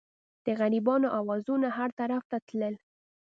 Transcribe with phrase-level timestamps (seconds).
[0.45, 2.75] د غریبانو اوازونه هر طرف ته تلل.